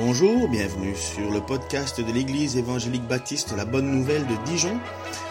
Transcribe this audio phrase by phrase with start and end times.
[0.00, 4.78] Bonjour, bienvenue sur le podcast de l'Église évangélique baptiste La Bonne Nouvelle de Dijon.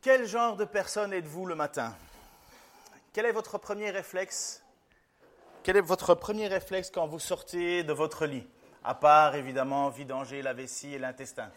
[0.00, 1.94] Quel genre de personne êtes-vous le matin?
[3.12, 4.63] Quel est votre premier réflexe?
[5.64, 8.46] Quel est votre premier réflexe quand vous sortez de votre lit?
[8.84, 11.48] À part évidemment vidanger la vessie et l'intestin.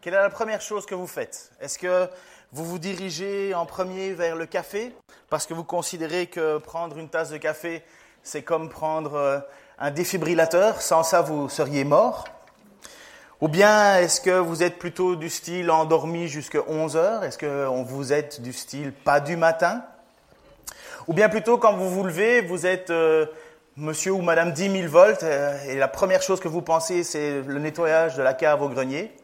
[0.00, 1.50] Quelle est la première chose que vous faites?
[1.60, 2.08] Est-ce que
[2.52, 4.94] vous vous dirigez en premier vers le café?
[5.30, 7.82] Parce que vous considérez que prendre une tasse de café,
[8.22, 9.40] c'est comme prendre euh,
[9.80, 10.80] un défibrillateur.
[10.80, 12.28] Sans ça, vous seriez mort.
[13.40, 17.24] Ou bien est-ce que vous êtes plutôt du style endormi jusqu'à 11 heures?
[17.24, 19.82] Est-ce que vous êtes du style pas du matin?
[21.08, 23.26] Ou bien plutôt quand vous vous levez, vous êtes euh,
[23.76, 27.42] monsieur ou madame 10 000 volts euh, et la première chose que vous pensez c'est
[27.42, 29.14] le nettoyage de la cave au grenier.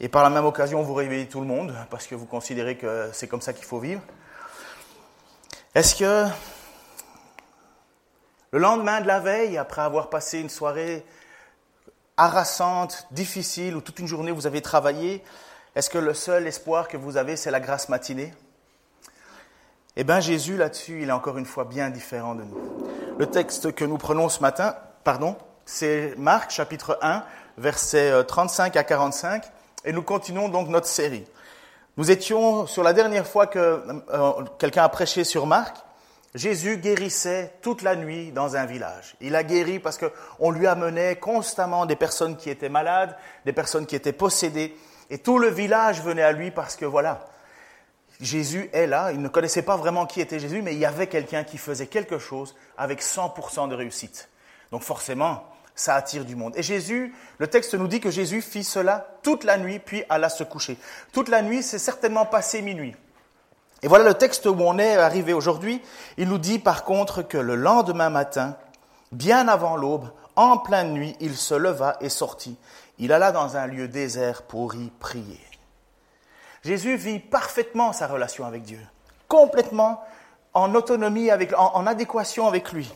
[0.00, 3.10] Et par la même occasion, vous réveillez tout le monde parce que vous considérez que
[3.12, 4.00] c'est comme ça qu'il faut vivre.
[5.74, 6.26] Est-ce que
[8.50, 11.04] le lendemain de la veille, après avoir passé une soirée
[12.16, 15.22] harassante, difficile, où toute une journée vous avez travaillé,
[15.76, 18.34] est-ce que le seul espoir que vous avez, c'est la grâce matinée?
[19.94, 23.01] Eh bien, Jésus, là-dessus, il est encore une fois bien différent de nous.
[23.22, 27.22] Le texte que nous prenons ce matin, pardon, c'est Marc chapitre 1,
[27.56, 29.44] versets 35 à 45,
[29.84, 31.24] et nous continuons donc notre série.
[31.96, 33.80] Nous étions sur la dernière fois que
[34.12, 35.76] euh, quelqu'un a prêché sur Marc,
[36.34, 39.14] Jésus guérissait toute la nuit dans un village.
[39.20, 43.86] Il a guéri parce qu'on lui amenait constamment des personnes qui étaient malades, des personnes
[43.86, 44.76] qui étaient possédées,
[45.10, 47.24] et tout le village venait à lui parce que voilà,
[48.20, 49.12] Jésus est là.
[49.12, 51.86] Il ne connaissait pas vraiment qui était Jésus, mais il y avait quelqu'un qui faisait
[51.86, 54.28] quelque chose avec 100% de réussite.
[54.70, 56.54] Donc forcément, ça attire du monde.
[56.56, 60.28] Et Jésus, le texte nous dit que Jésus fit cela toute la nuit, puis alla
[60.28, 60.76] se coucher.
[61.12, 62.94] Toute la nuit, c'est certainement passé minuit.
[63.82, 65.82] Et voilà le texte où on est arrivé aujourd'hui.
[66.16, 68.56] Il nous dit par contre que le lendemain matin,
[69.10, 72.56] bien avant l'aube, en pleine nuit, il se leva et sortit.
[72.98, 75.40] Il alla dans un lieu désert pour y prier.
[76.64, 78.80] Jésus vit parfaitement sa relation avec Dieu,
[79.28, 80.02] complètement
[80.54, 82.92] en autonomie, avec, en, adéquation avec lui.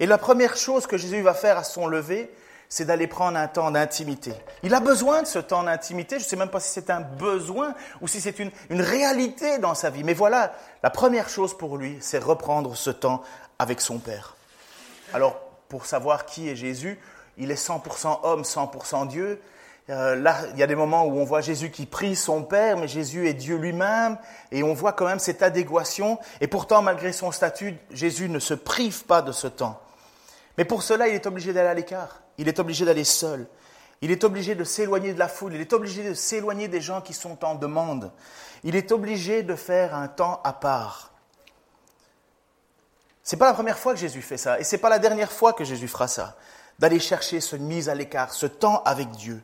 [0.00, 2.32] Et la première chose que Jésus va faire à son lever,
[2.68, 4.32] c'est d'aller prendre un temps d'intimité.
[4.62, 6.18] Il a besoin de ce temps d'intimité.
[6.18, 9.58] Je ne sais même pas si c'est un besoin ou si c'est une, une, réalité
[9.58, 10.02] dans sa vie.
[10.02, 13.22] Mais voilà, la première chose pour lui, c'est reprendre ce temps
[13.58, 14.36] avec son Père.
[15.12, 16.98] Alors, pour savoir qui est Jésus,
[17.38, 19.40] il est 100% homme, 100% Dieu.
[19.90, 22.78] Euh, là, il y a des moments où on voit Jésus qui prie son Père,
[22.78, 24.16] mais Jésus est Dieu lui-même,
[24.50, 26.18] et on voit quand même cette adéquation.
[26.40, 29.78] Et pourtant, malgré son statut, Jésus ne se prive pas de ce temps.
[30.56, 32.22] Mais pour cela, il est obligé d'aller à l'écart.
[32.38, 33.46] Il est obligé d'aller seul.
[34.00, 35.54] Il est obligé de s'éloigner de la foule.
[35.54, 38.10] Il est obligé de s'éloigner des gens qui sont en demande.
[38.62, 41.12] Il est obligé de faire un temps à part.
[43.22, 45.54] C'est pas la première fois que Jésus fait ça, et c'est pas la dernière fois
[45.54, 46.36] que Jésus fera ça,
[46.78, 49.42] d'aller chercher ce mise à l'écart, ce temps avec Dieu.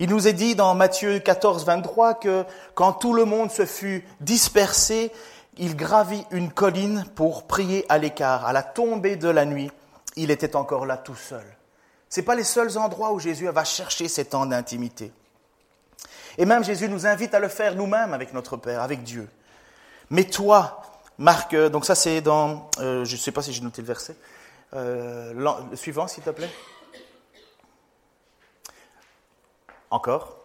[0.00, 2.44] Il nous est dit dans Matthieu 14, 23 que
[2.74, 5.12] quand tout le monde se fut dispersé,
[5.58, 8.46] il gravit une colline pour prier à l'écart.
[8.46, 9.70] À la tombée de la nuit,
[10.16, 11.44] il était encore là tout seul.
[12.08, 15.12] Ce pas les seuls endroits où Jésus va chercher ces temps d'intimité.
[16.38, 19.28] Et même Jésus nous invite à le faire nous-mêmes avec notre Père, avec Dieu.
[20.08, 20.80] Mais toi,
[21.18, 23.86] Marc, euh, donc ça c'est dans, euh, je ne sais pas si j'ai noté le
[23.86, 24.16] verset,
[24.72, 26.50] euh, le suivant s'il te plaît.
[29.90, 30.40] Encore.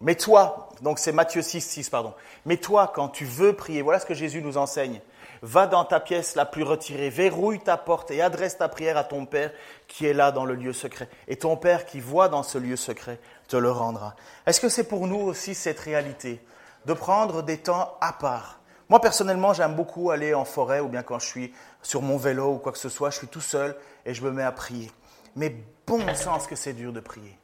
[0.00, 2.12] Mais toi, donc c'est Matthieu 6, 6, pardon.
[2.44, 5.00] Mais toi, quand tu veux prier, voilà ce que Jésus nous enseigne.
[5.40, 9.04] Va dans ta pièce la plus retirée, verrouille ta porte et adresse ta prière à
[9.04, 9.52] ton Père
[9.88, 11.08] qui est là dans le lieu secret.
[11.28, 13.18] Et ton Père qui voit dans ce lieu secret
[13.48, 14.14] te le rendra.
[14.46, 16.40] Est-ce que c'est pour nous aussi cette réalité
[16.86, 18.60] de prendre des temps à part?
[18.88, 22.54] Moi personnellement, j'aime beaucoup aller en forêt ou bien quand je suis sur mon vélo
[22.54, 24.90] ou quoi que ce soit, je suis tout seul et je me mets à prier.
[25.36, 25.54] Mais
[25.86, 27.38] bon sens que c'est dur de prier.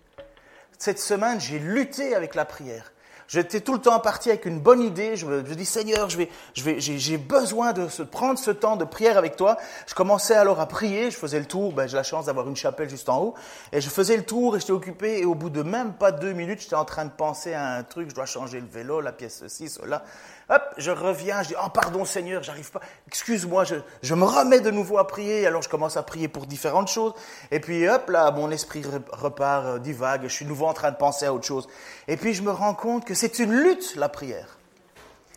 [0.80, 2.90] Cette semaine, j'ai lutté avec la prière.
[3.28, 5.14] J'étais tout le temps parti avec une bonne idée.
[5.14, 8.76] Je me, dis, Seigneur, je vais, je vais, j'ai besoin de se, prendre ce temps
[8.76, 9.58] de prière avec toi.
[9.86, 11.10] Je commençais alors à prier.
[11.10, 11.74] Je faisais le tour.
[11.74, 13.34] Ben, j'ai la chance d'avoir une chapelle juste en haut.
[13.72, 15.18] Et je faisais le tour et j'étais occupé.
[15.18, 17.82] Et au bout de même pas deux minutes, j'étais en train de penser à un
[17.82, 18.08] truc.
[18.08, 20.02] Je dois changer le vélo, la pièce ceci, cela.
[20.52, 24.58] Hop, je reviens, je dis, oh pardon Seigneur, j'arrive pas, excuse-moi, je, je, me remets
[24.58, 27.14] de nouveau à prier, alors je commence à prier pour différentes choses,
[27.52, 28.82] et puis hop, là, mon esprit
[29.12, 31.68] repart, euh, divague, je suis nouveau en train de penser à autre chose.
[32.08, 34.58] Et puis je me rends compte que c'est une lutte, la prière.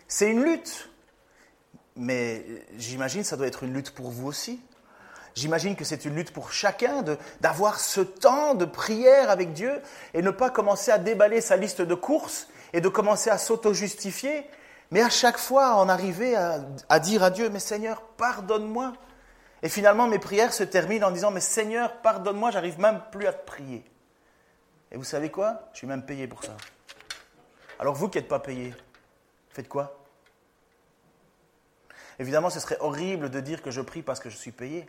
[0.08, 0.90] C'est une lutte.
[1.96, 2.44] mais
[2.78, 4.62] j'imagine que ça doit être une lutte pour vous aussi.
[5.36, 7.04] J'imagine que c'est une lutte pour chacun
[7.42, 9.82] d'avoir ce temps de prière avec Dieu
[10.14, 14.46] et ne pas commencer à déballer sa liste de courses et de commencer à s'auto-justifier,
[14.94, 18.94] mais à chaque fois en arriver à, dire à Dieu, mais Seigneur, pardonne-moi.
[19.64, 23.34] Et finalement, mes prières se terminent en disant, mais Seigneur, pardonne-moi, j'arrive même plus à
[23.34, 23.84] te prier.
[24.92, 25.68] Et vous savez quoi?
[25.74, 26.56] Je suis même payé pour ça.
[27.80, 28.72] Alors vous qui n'êtes pas payé,
[29.50, 30.00] faites quoi?
[32.20, 34.88] Évidemment, ce serait horrible de dire que je prie parce que je suis payé.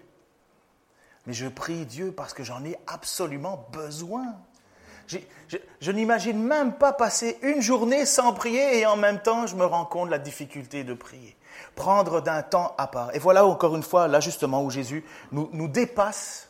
[1.25, 4.35] Mais je prie Dieu parce que j'en ai absolument besoin.
[5.07, 9.65] Je, n'imagine même pas passer une journée sans prier et en même temps, je me
[9.65, 11.37] rends compte de la difficulté de prier.
[11.75, 13.15] Prendre d'un temps à part.
[13.15, 16.49] Et voilà encore une fois, là justement, où Jésus nous, nous dépasse.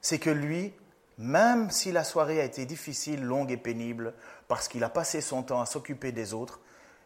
[0.00, 0.72] C'est que lui,
[1.18, 4.14] même si la soirée a été difficile, longue et pénible,
[4.48, 6.60] parce qu'il a passé son temps à s'occuper des autres,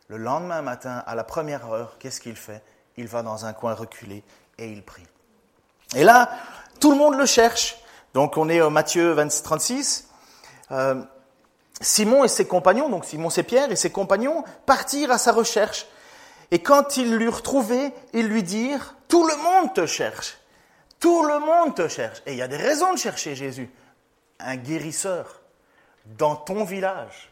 [0.08, 2.62] le lendemain matin, à la première heure, qu'est-ce qu'il fait?
[2.96, 4.24] Il va dans un coin reculé
[4.58, 5.06] et il prie.
[5.94, 6.30] Et là,
[6.80, 7.78] tout le monde le cherche.
[8.14, 10.07] Donc on est au Matthieu 20, 36.
[10.70, 11.02] Euh,
[11.80, 15.86] Simon et ses compagnons, donc Simon c'est Pierre et ses compagnons, partirent à sa recherche.
[16.50, 20.38] Et quand ils l'eurent retrouvé, ils lui dirent, tout le monde te cherche.
[20.98, 22.22] Tout le monde te cherche.
[22.26, 23.70] Et il y a des raisons de chercher Jésus.
[24.40, 25.40] Un guérisseur
[26.18, 27.30] dans ton village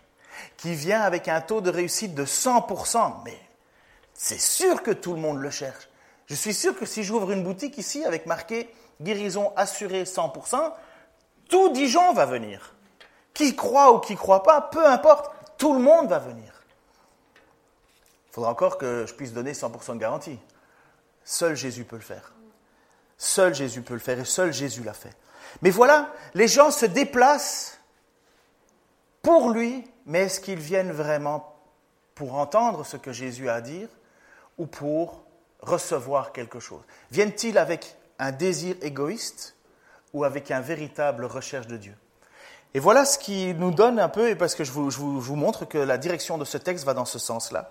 [0.57, 3.15] qui vient avec un taux de réussite de 100%.
[3.25, 3.39] Mais
[4.15, 5.89] c'est sûr que tout le monde le cherche.
[6.27, 8.69] Je suis sûr que si j'ouvre une boutique ici avec marqué
[9.01, 10.73] guérison assurée 100%,
[11.49, 12.76] tout Dijon va venir.
[13.37, 16.55] Qui croit ou qui croit pas, peu importe, tout le monde va venir.
[18.31, 20.39] Il faudra encore que je puisse donner 100% de garantie.
[21.23, 22.33] Seul Jésus peut le faire.
[23.19, 25.15] Seul Jésus peut le faire et seul Jésus l'a fait.
[25.61, 27.79] Mais voilà, les gens se déplacent
[29.21, 31.59] pour lui, mais est-ce qu'ils viennent vraiment
[32.15, 33.89] pour entendre ce que Jésus a à dire
[34.57, 35.25] ou pour
[35.61, 36.81] recevoir quelque chose?
[37.11, 39.57] Viennent-ils avec un désir égoïste
[40.15, 41.95] ou avec un véritable recherche de Dieu?
[42.75, 45.79] Et voilà ce qui nous donne un peu, et parce que je vous, montre que
[45.79, 47.71] la direction de ce texte va dans ce sens-là.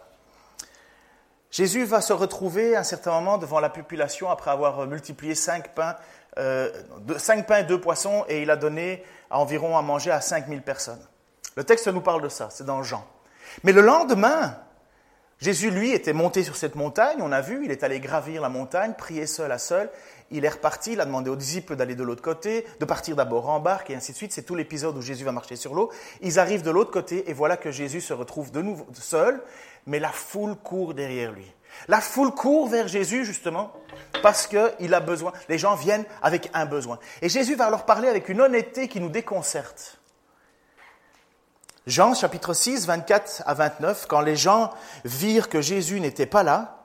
[1.52, 5.74] Jésus va se retrouver à un certain moment devant la population après avoir multiplié cinq
[5.74, 5.96] pains,
[6.38, 6.70] euh,
[7.18, 11.06] cinq pains et deux poissons, et il a donné environ à manger à 5000 personnes.
[11.56, 13.06] Le texte nous parle de ça, c'est dans Jean.
[13.64, 14.58] Mais le lendemain,
[15.40, 18.48] Jésus, lui, était monté sur cette montagne, on a vu, il est allé gravir la
[18.48, 19.90] montagne, prier seul à seul.
[20.32, 23.50] Il est reparti, il a demandé aux disciples d'aller de l'autre côté, de partir d'abord
[23.50, 24.32] en barque, et ainsi de suite.
[24.32, 25.92] C'est tout l'épisode où Jésus va marcher sur l'eau.
[26.22, 29.44] Ils arrivent de l'autre côté, et voilà que Jésus se retrouve de nouveau seul,
[29.86, 31.52] mais la foule court derrière lui.
[31.90, 33.74] La foule court vers Jésus, justement,
[34.24, 35.34] parce qu'il a besoin.
[35.50, 36.98] Les gens viennent avec un besoin.
[37.22, 40.00] Et Jésus va leur parler avec une honnêteté qui nous déconcerte.
[41.88, 44.74] Jean chapitre 6, 24 à 29, quand les gens
[45.04, 46.84] virent que Jésus n'était pas là,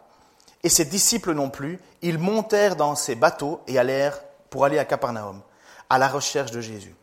[0.63, 4.21] et ses disciples non plus, ils montèrent dans ces bateaux et allèrent
[4.51, 5.41] pour aller à Capernaum,
[5.89, 6.95] à la recherche de Jésus.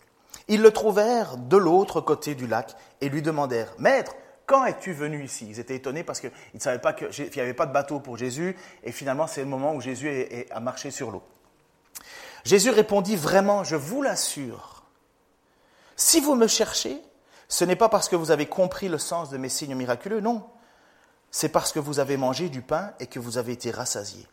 [0.48, 4.14] Ils le trouvèrent de l'autre côté du lac et lui demandèrent, Maître,
[4.46, 5.48] quand es-tu venu ici?
[5.50, 8.16] Ils étaient étonnés parce qu'ils ne savaient pas qu'il n'y avait pas de bateau pour
[8.16, 11.24] Jésus, et finalement c'est le moment où Jésus a marché sur l'eau.
[12.46, 14.84] Jésus répondit, Vraiment, je vous l'assure,
[15.96, 17.02] si vous me cherchez,
[17.48, 20.44] ce n'est pas parce que vous avez compris le sens de mes signes miraculeux, non.
[21.32, 24.28] C'est parce que vous avez mangé du pain et que vous avez été rassasiés.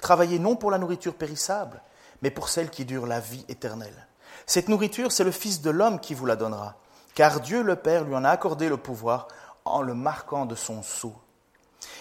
[0.00, 1.82] Travaillez non pour la nourriture périssable,
[2.22, 4.06] mais pour celle qui dure la vie éternelle.
[4.46, 6.76] Cette nourriture, c'est le Fils de l'homme qui vous la donnera,
[7.14, 9.28] car Dieu le Père lui en a accordé le pouvoir
[9.64, 11.14] en le marquant de son sceau.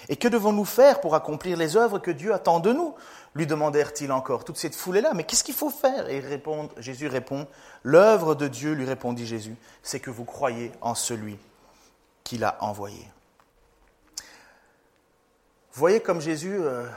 [0.10, 2.96] Et que devons-nous faire pour accomplir les œuvres que Dieu attend de nous
[3.38, 4.44] lui demandèrent-ils encore.
[4.44, 6.10] Toute cette foule est là, mais qu'est-ce qu'il faut faire?
[6.10, 6.22] Et
[6.78, 7.48] Jésus répond,
[7.84, 11.38] l'œuvre de Dieu, lui répondit Jésus, c'est que vous croyez en celui
[12.24, 13.08] qu'il a envoyé.
[15.72, 16.88] Voyez comme Jésus euh,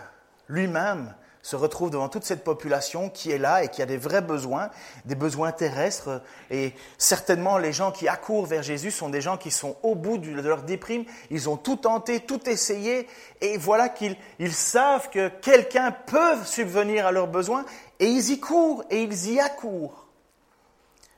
[0.48, 4.20] lui-même se retrouve devant toute cette population qui est là et qui a des vrais
[4.20, 4.70] besoins,
[5.06, 6.22] des besoins terrestres.
[6.50, 10.18] Et certainement, les gens qui accourent vers Jésus sont des gens qui sont au bout
[10.18, 11.04] de leur déprime.
[11.30, 13.06] Ils ont tout tenté, tout essayé.
[13.40, 17.64] Et voilà qu'ils ils savent que quelqu'un peut subvenir à leurs besoins.
[17.98, 20.06] Et ils y courent et ils y accourent.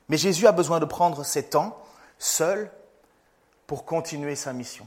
[0.09, 1.79] Mais Jésus a besoin de prendre ses temps
[2.19, 2.71] seul
[3.67, 4.87] pour continuer sa mission.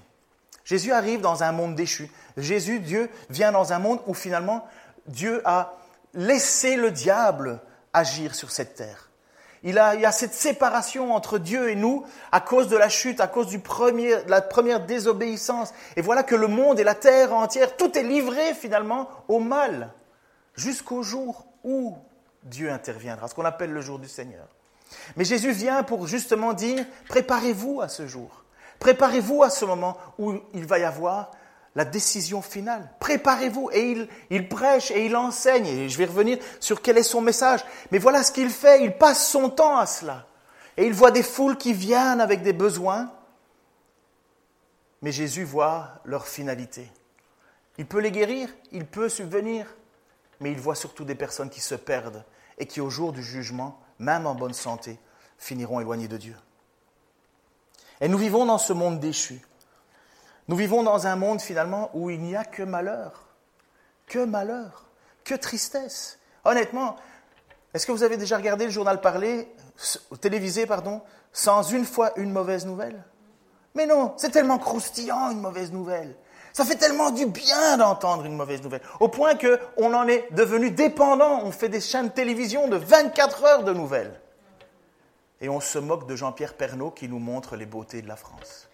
[0.64, 2.10] Jésus arrive dans un monde déchu.
[2.38, 4.68] Jésus, Dieu, vient dans un monde où finalement
[5.08, 5.74] Dieu a
[6.14, 7.60] laissé le diable
[7.94, 9.10] agir sur cette terre.
[9.64, 12.88] Il, a, il y a cette séparation entre Dieu et nous à cause de la
[12.88, 15.74] chute, à cause du premier, de la première désobéissance.
[15.96, 19.92] Et voilà que le monde et la terre entière, tout est livré finalement au mal,
[20.56, 21.98] jusqu'au jour où
[22.44, 24.48] Dieu interviendra, ce qu'on appelle le jour du Seigneur.
[25.16, 28.44] Mais Jésus vient pour justement dire, préparez-vous à ce jour.
[28.80, 31.32] Préparez-vous à ce moment où il va y avoir
[31.76, 32.90] la décision finale.
[33.00, 33.70] Préparez-vous.
[33.74, 35.68] Et il, il, prêche et il enseigne.
[35.68, 37.64] Et je vais revenir sur quel est son message.
[37.92, 38.84] Mais voilà ce qu'il fait.
[38.84, 40.26] Il passe son temps à cela.
[40.78, 43.12] Et il voit des foules qui viennent avec des besoins.
[45.02, 46.90] Mais Jésus voit leur finalité.
[47.78, 49.68] Il peut les guérir, il peut subvenir,
[50.40, 52.24] mais il voit surtout des personnes qui se perdent
[52.58, 54.98] et qui, au jour du jugement, même en bonne santé,
[55.38, 56.36] finiront éloignées de Dieu.
[58.00, 59.42] Et nous vivons dans ce monde déchu.
[60.48, 63.26] Nous vivons dans un monde finalement où il n'y a que malheur,
[64.06, 64.86] que malheur,
[65.24, 66.20] que tristesse.
[66.44, 66.98] Honnêtement,
[67.74, 69.52] est-ce que vous avez déjà regardé le journal parler,
[70.22, 71.02] télévisé, pardon,
[71.34, 73.04] sans une fois une mauvaise nouvelle?
[73.74, 76.16] Mais non, c'est tellement croustillant une mauvaise nouvelle.
[76.54, 80.72] Ça fait tellement du bien d'entendre une mauvaise nouvelle, au point qu'on en est devenu
[80.72, 81.42] dépendant.
[81.44, 84.22] On fait des chaînes de télévision de 24 heures de nouvelles.
[85.42, 88.70] Et on se moque de Jean-Pierre Pernaud qui nous montre les beautés de la France.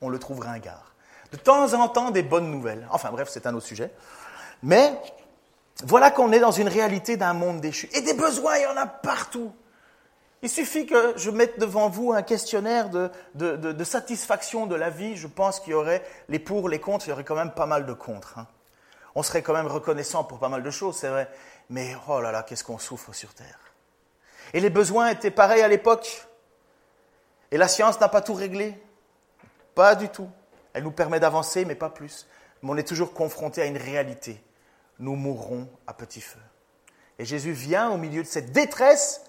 [0.00, 0.94] On le trouve ringard.
[1.32, 2.86] De temps en temps, des bonnes nouvelles.
[2.90, 3.90] Enfin bref, c'est un autre sujet.
[4.62, 4.92] Mais
[5.84, 7.88] voilà qu'on est dans une réalité d'un monde déchu.
[7.92, 9.52] Et des besoins, il y en a partout.
[10.42, 15.16] Il suffit que je mette devant vous un questionnaire de, satisfaction de la vie.
[15.16, 17.66] Je pense qu'il y aurait les pour, les contre, il y aurait quand même pas
[17.66, 18.38] mal de contre.
[18.38, 18.46] Hein.
[19.14, 21.28] On serait quand même reconnaissant pour pas mal de choses, c'est vrai.
[21.70, 23.58] Mais oh là là, qu'est-ce qu'on souffre sur Terre.
[24.54, 26.26] Et les besoins étaient pareils à l'époque.
[27.50, 28.80] Et la science n'a pas tout réglé.
[29.74, 30.28] Pas du tout.
[30.78, 32.28] Elle nous permet d'avancer, mais pas plus.
[32.62, 34.40] Mais on est toujours confronté à une réalité.
[35.00, 36.38] Nous mourrons à petit feu.
[37.18, 39.22] Et Jésus vient au milieu de cette détresse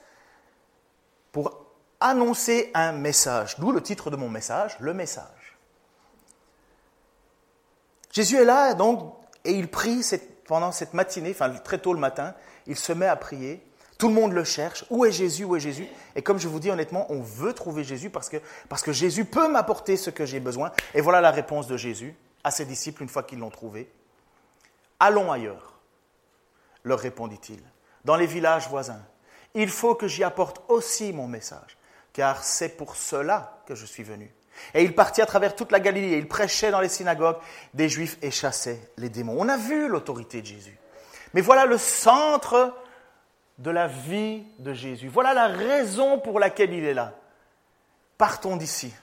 [1.32, 1.66] pour
[2.00, 3.56] annoncer un message.
[3.58, 5.58] D'où le titre de mon message, le message.
[8.12, 9.12] Jésus est là, donc,
[9.44, 10.06] et il prie
[10.46, 12.36] pendant cette matinée, enfin très tôt le matin,
[12.68, 13.68] il se met à prier.
[14.00, 14.86] Tout le monde le cherche.
[14.90, 15.44] Où est Jésus?
[15.44, 15.88] Où est Jésus?
[16.16, 18.38] Et comme je vous dis honnêtement, on veut trouver Jésus parce que,
[18.68, 20.72] parce que Jésus peut m'apporter ce que j'ai besoin.
[20.96, 23.92] Et voilà la réponse de Jésus à ses disciples une fois qu'ils l'ont trouvé.
[25.00, 25.80] Allons ailleurs,
[26.84, 27.62] leur répondit-il,
[28.04, 29.06] dans les villages voisins
[29.56, 31.78] il faut que j'y apporte aussi mon message,
[32.14, 34.32] car c'est pour cela que je suis venu.
[34.74, 37.38] Et il partit à travers toute la Galilée, il prêchait dans les synagogues
[37.74, 39.36] des Juifs et chassait les démons.
[39.38, 40.78] On a vu l'autorité de Jésus.
[41.34, 42.76] Mais voilà le centre
[43.60, 45.10] de la vie de Jésus.
[45.10, 47.14] Voilà la raison pour laquelle il est là.
[48.18, 48.94] Partons d'ici.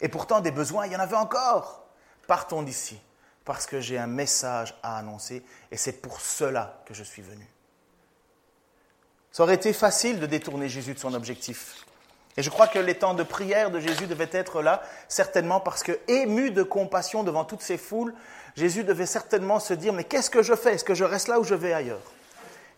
[0.00, 1.84] Et pourtant, des besoins, il y en avait encore.
[2.26, 3.00] Partons d'ici,
[3.44, 7.48] parce que j'ai un message à annoncer, et c'est pour cela que je suis venu.
[9.32, 11.84] Ça aurait été facile de détourner Jésus de son objectif.
[12.36, 15.82] Et je crois que les temps de prière de Jésus devaient être là, certainement parce
[15.82, 18.14] que, ému de compassion devant toutes ces foules,
[18.56, 20.74] Jésus devait certainement se dire, mais qu'est-ce que je fais?
[20.74, 22.02] Est-ce que je reste là ou je vais ailleurs?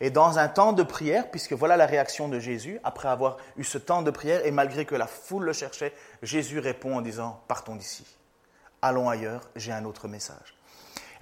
[0.00, 3.64] Et dans un temps de prière, puisque voilà la réaction de Jésus, après avoir eu
[3.64, 5.92] ce temps de prière, et malgré que la foule le cherchait,
[6.22, 8.06] Jésus répond en disant, partons d'ici,
[8.80, 10.54] allons ailleurs, j'ai un autre message.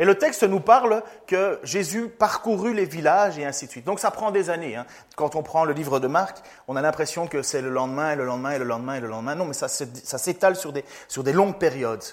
[0.00, 3.84] Et le texte nous parle que Jésus parcourut les villages et ainsi de suite.
[3.84, 4.76] Donc ça prend des années.
[4.76, 4.86] Hein.
[5.16, 8.16] Quand on prend le livre de Marc, on a l'impression que c'est le lendemain et
[8.16, 9.34] le lendemain et le lendemain et le lendemain.
[9.34, 12.04] Non, mais ça, s'étale sur des, sur des longues périodes.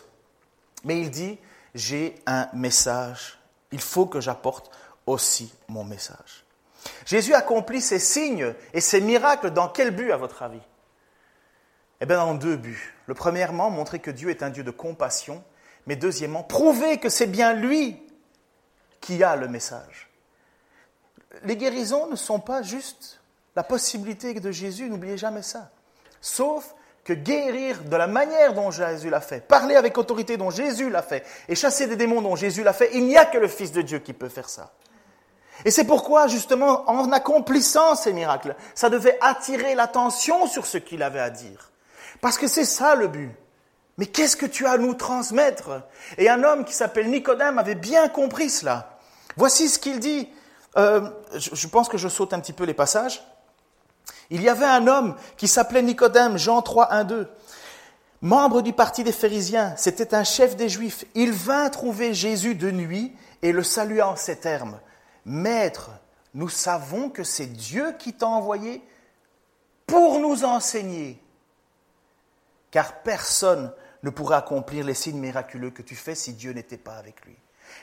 [0.84, 1.38] Mais il dit,
[1.76, 3.38] j'ai un message.
[3.72, 4.72] Il faut que j'apporte
[5.06, 6.45] aussi mon message.
[7.06, 10.62] Jésus accomplit ses signes et ses miracles dans quel but, à votre avis?
[12.02, 12.94] Eh bien, dans deux buts.
[13.08, 15.44] Le premièrement, montrer que Dieu est un Dieu de compassion
[15.86, 18.02] mais deuxièmement, prouver que c'est bien lui
[19.02, 20.10] qui a le message.
[21.44, 23.20] Les guérisons ne sont pas juste
[23.56, 25.70] la possibilité de Jésus, n'oubliez jamais ça.
[26.22, 30.90] Sauf que guérir de la manière dont Jésus l'a fait, parler avec autorité dont Jésus
[30.90, 33.48] l'a fait, et chasser des démons dont Jésus l'a fait, il n'y a que le
[33.48, 34.74] Fils de Dieu qui peut faire ça.
[35.66, 41.02] Et c'est pourquoi, justement, en accomplissant ces miracles, ça devait attirer l'attention sur ce qu'il
[41.02, 41.72] avait à dire.
[42.22, 43.32] Parce que c'est ça le but.
[43.98, 45.82] Mais qu'est-ce que tu as à nous transmettre?
[46.18, 49.00] Et un homme qui s'appelle Nicodème avait bien compris cela.
[49.38, 50.30] Voici ce qu'il dit.
[50.78, 53.24] Euh, je pense que je saute un petit peu les passages.
[54.30, 57.30] Il y avait un homme qui s'appelait Nicodème, Jean 3, 1, 2.
[58.22, 61.06] Membre du parti des pharisiens, c'était un chef des Juifs.
[61.16, 64.80] Il vint trouver Jésus de nuit et le salua en ces termes.
[65.26, 65.92] Maître,
[66.34, 68.82] nous savons que c'est Dieu qui t'a envoyé
[69.88, 71.22] pour nous enseigner.
[72.72, 73.72] Car personne
[74.04, 77.36] ne pourrait accomplir les signes miraculeux que tu fais si Dieu n'était pas avec lui.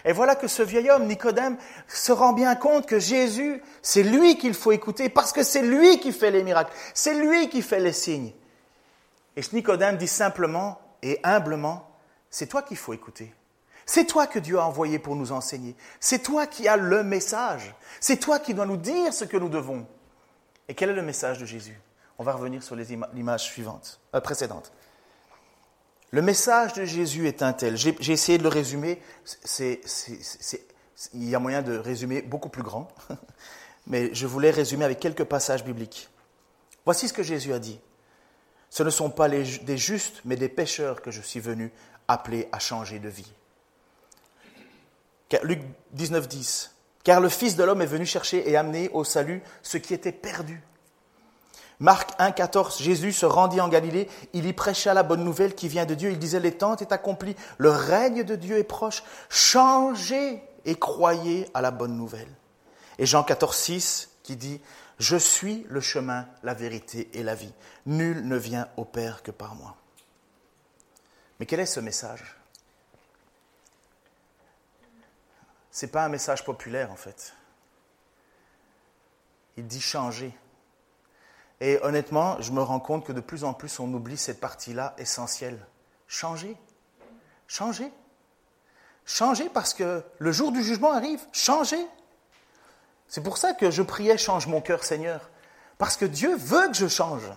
[0.05, 1.57] Et voilà que ce vieil homme, Nicodème,
[1.89, 6.01] se rend bien compte que Jésus, c'est lui qu'il faut écouter parce que c'est lui
[6.01, 8.33] qui fait les miracles, c'est lui qui fait les signes.
[9.37, 11.89] Et Nicodème dit simplement et humblement,
[12.31, 13.35] c'est toi qu'il faut écouter.
[13.93, 15.77] C'est toi que Dieu a envoyé pour nous enseigner.
[16.01, 17.75] C'est toi qui as le message.
[18.01, 19.87] C'est toi qui dois nous dire ce que nous devons.
[20.67, 21.79] Et quel est le message de Jésus?
[22.17, 24.73] On va revenir sur l'image suivante, euh, précédente.
[26.11, 27.77] Le message de Jésus est un tel.
[27.77, 29.03] J'ai essayé de le résumer.
[29.61, 32.89] il y a moyen de résumer beaucoup plus grand,
[33.87, 36.09] mais je voulais résumer avec quelques passages bibliques.
[36.87, 37.79] Voici ce que Jésus a dit.
[38.71, 41.71] Ce ne sont pas des justes, mais des pécheurs que je suis venu
[42.09, 43.31] appeler à changer de vie.
[45.43, 45.61] Luc
[45.93, 46.75] 19, 10.
[47.05, 50.13] Car le Fils de l'homme est venu chercher et amener au salut ce qui était
[50.13, 50.63] perdu.
[51.81, 52.81] Marc 1, 14.
[52.81, 56.13] Jésus se rendit en Galilée, il y prêcha la bonne nouvelle qui vient de Dieu.
[56.13, 59.03] Il disait, les temps est accompli, le règne de Dieu est proche.
[59.29, 62.29] Changez et croyez à la bonne nouvelle.
[62.99, 64.61] Et Jean 14, 6 qui dit,
[65.01, 67.53] je suis le chemin, la vérité et la vie.
[67.87, 69.75] Nul ne vient au Père que par moi.
[71.41, 72.37] Mais quel est ce message
[74.81, 77.35] Ce n'est pas un message populaire en fait.
[79.57, 80.33] Il dit changer.
[81.61, 84.95] Et honnêtement, je me rends compte que de plus en plus on oublie cette partie-là
[84.99, 85.65] essentielle.
[86.07, 86.57] Changer.
[87.47, 87.93] Changer.
[89.05, 91.21] Changer parce que le jour du jugement arrive.
[91.33, 91.87] Changer.
[93.09, 95.31] C'est pour ça que je priais Change mon cœur, Seigneur.
[95.79, 97.31] Parce que Dieu veut que je change.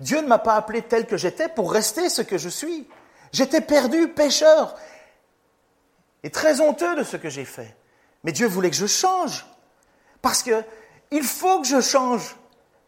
[0.00, 2.88] Dieu ne m'a pas appelé tel que j'étais pour rester ce que je suis.
[3.32, 4.76] J'étais perdu, pécheur,
[6.22, 7.76] et très honteux de ce que j'ai fait.
[8.24, 9.46] Mais Dieu voulait que je change.
[10.22, 10.62] Parce que
[11.10, 12.36] il faut que je change.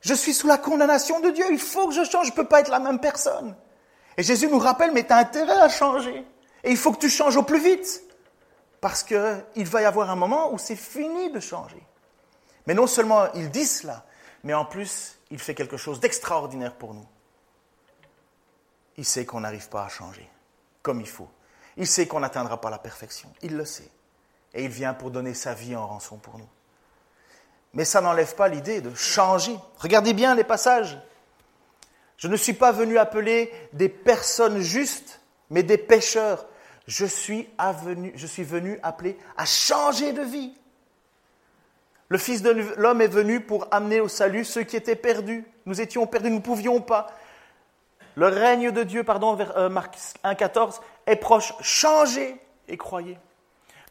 [0.01, 1.45] Je suis sous la condamnation de Dieu.
[1.51, 2.27] Il faut que je change.
[2.27, 3.55] Je ne peux pas être la même personne.
[4.17, 6.27] Et Jésus nous rappelle, mais tu as intérêt à changer.
[6.65, 8.03] Et il faut que tu changes au plus vite.
[8.81, 11.83] Parce qu'il va y avoir un moment où c'est fini de changer.
[12.67, 14.05] Mais non seulement il dit cela,
[14.45, 17.07] mais en plus, il fait quelque chose d'extraordinaire pour nous.
[18.97, 20.29] Il sait qu'on n'arrive pas à changer
[20.83, 21.29] comme il faut.
[21.79, 23.33] Il sait qu'on n'atteindra pas la perfection.
[23.41, 23.89] Il le sait.
[24.53, 26.49] Et il vient pour donner sa vie en rançon pour nous.
[27.73, 29.57] Mais ça n'enlève pas l'idée de changer.
[29.79, 30.99] Regardez bien les passages.
[32.17, 35.21] Je ne suis pas venu appeler des personnes justes,
[35.51, 36.47] mais des pécheurs.
[36.89, 40.55] Je suis, venu appeler à changer de vie.
[42.09, 45.45] Le Fils de l'homme est venu pour amener au salut ceux qui étaient perdus.
[45.67, 47.09] Nous étions perdus, nous ne pouvions pas.
[48.19, 51.55] Le règne de Dieu, pardon, vers euh, Marc 1,14, est proche.
[51.61, 52.35] Changez
[52.67, 53.17] et croyez.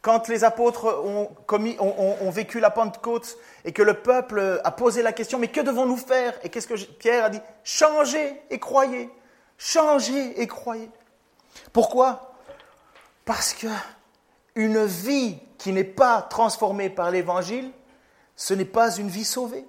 [0.02, 5.40] Quand les apôtres ont, vécu la Pentecôte et que le peuple a posé la question,
[5.40, 6.38] mais que devons-nous faire?
[6.44, 7.40] Et qu'est-ce que Pierre a dit?
[7.64, 9.10] Changez et croyez.
[9.58, 10.92] Changez et croyez.
[11.72, 12.34] Pourquoi?
[13.24, 13.68] Parce que
[14.56, 17.72] une vie qui n'est pas transformée par l'Évangile
[18.36, 19.66] ce n'est pas une vie sauvée.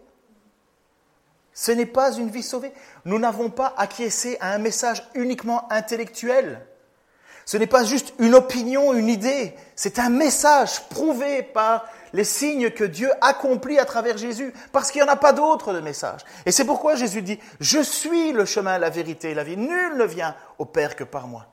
[1.59, 2.73] Ce n'est pas une vie sauvée.
[3.05, 6.65] Nous n'avons pas acquiescé à un message uniquement intellectuel.
[7.45, 9.55] Ce n'est pas juste une opinion, une idée.
[9.75, 15.03] C'est un message prouvé par les signes que Dieu accomplit à travers Jésus, parce qu'il
[15.03, 16.21] n'y en a pas d'autre de message.
[16.47, 19.57] Et c'est pourquoi Jésus dit, je suis le chemin, la vérité et la vie.
[19.57, 21.49] Nul ne vient au Père que par moi.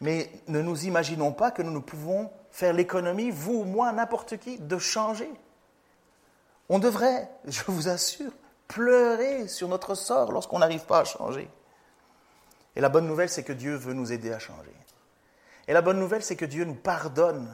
[0.00, 4.38] Mais ne nous imaginons pas que nous ne pouvons faire l'économie, vous ou moi, n'importe
[4.38, 5.30] qui, de changer.
[6.70, 8.32] On devrait, je vous assure,
[8.70, 11.50] pleurer sur notre sort lorsqu'on n'arrive pas à changer.
[12.76, 14.72] Et la bonne nouvelle, c'est que Dieu veut nous aider à changer.
[15.66, 17.52] Et la bonne nouvelle, c'est que Dieu nous pardonne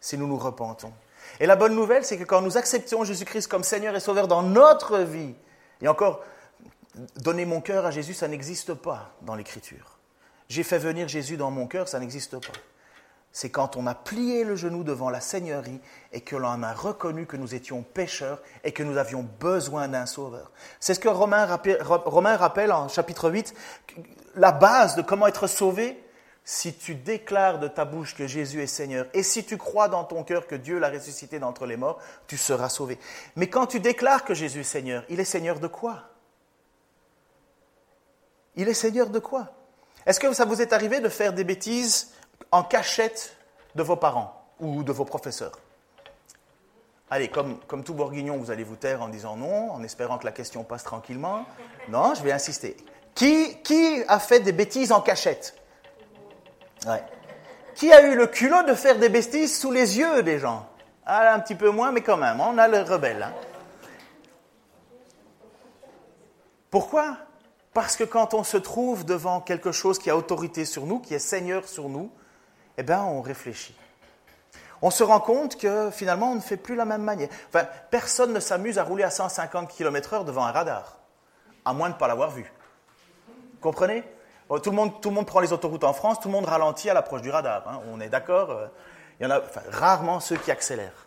[0.00, 0.92] si nous nous repentons.
[1.38, 4.42] Et la bonne nouvelle, c'est que quand nous acceptons Jésus-Christ comme Seigneur et Sauveur dans
[4.42, 5.34] notre vie,
[5.80, 6.24] et encore,
[7.16, 9.98] donner mon cœur à Jésus, ça n'existe pas dans l'Écriture.
[10.48, 12.58] J'ai fait venir Jésus dans mon cœur, ça n'existe pas
[13.32, 15.80] c'est quand on a plié le genou devant la Seigneurie
[16.12, 20.06] et que l'on a reconnu que nous étions pécheurs et que nous avions besoin d'un
[20.06, 20.52] sauveur.
[20.80, 21.46] C'est ce que Romain
[22.36, 23.54] rappelle, en chapitre 8,
[24.34, 25.98] la base de comment être sauvé.
[26.44, 30.02] Si tu déclares de ta bouche que Jésus est Seigneur et si tu crois dans
[30.02, 32.98] ton cœur que Dieu l'a ressuscité d'entre les morts, tu seras sauvé.
[33.36, 36.02] Mais quand tu déclares que Jésus est Seigneur, il est Seigneur de quoi?
[38.56, 39.52] Il est Seigneur de quoi?
[40.04, 42.12] Est-ce que ça vous est arrivé de faire des bêtises
[42.52, 43.36] en cachette
[43.74, 45.58] de vos parents ou de vos professeurs.
[47.10, 50.24] Allez, comme, comme tout bourguignon, vous allez vous taire en disant non, en espérant que
[50.24, 51.44] la question passe tranquillement.
[51.88, 52.76] Non, je vais insister.
[53.14, 55.54] Qui, qui a fait des bêtises en cachette?
[57.74, 60.66] Qui a eu le culot de faire des bêtises sous les yeux des gens?
[61.04, 63.22] Ah, Un petit peu moins, mais quand même, on a le rebelle.
[63.22, 63.34] Hein.
[66.70, 67.18] Pourquoi?
[67.74, 71.14] Parce que quand on se trouve devant quelque chose qui a autorité sur nous, qui
[71.14, 72.10] est Seigneur sur nous,
[72.78, 73.74] eh bien, on réfléchit.
[74.80, 77.28] On se rend compte que finalement, on ne fait plus la même manière.
[77.90, 80.98] Personne ne s'amuse à rouler à 150 km/h devant un radar,
[81.64, 82.52] à moins de ne pas l'avoir vu.
[83.60, 84.02] Comprenez?
[84.48, 86.44] Oh, tout le, monde, tout le monde prend les autoroutes en France, tout le monde
[86.44, 87.66] ralentit à l'approche du radar.
[87.68, 87.80] Hein.
[87.92, 88.66] On est d'accord euh,
[89.20, 91.06] Il y en a rarement ceux qui accélèrent.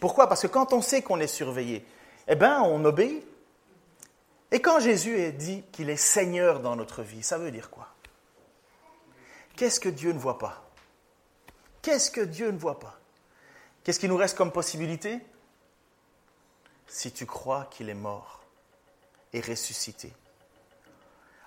[0.00, 0.28] Pourquoi?
[0.28, 1.86] Parce que quand on sait qu'on est surveillé,
[2.26, 3.24] eh bien, on obéit.
[4.50, 7.86] Et quand Jésus est dit qu'il est Seigneur dans notre vie, ça veut dire quoi?
[9.56, 10.62] Qu'est-ce que Dieu ne voit pas?
[11.82, 12.98] Qu'est-ce que Dieu ne voit pas?
[13.82, 15.20] Qu'est-ce qui nous reste comme possibilité?
[16.86, 18.44] Si tu crois qu'il est mort
[19.32, 20.12] et ressuscité.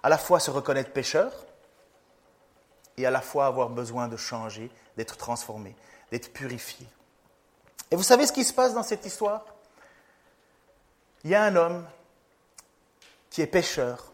[0.04, 1.32] À la fois se reconnaître pécheur
[2.98, 5.76] et à la fois avoir besoin de changer, d'être transformé,
[6.12, 6.86] d'être purifié.
[7.92, 9.46] Et vous savez ce qui se passe dans cette histoire?
[11.24, 11.88] Il y a un homme
[13.30, 14.12] qui est pécheur